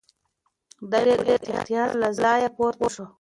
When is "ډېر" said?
1.27-1.41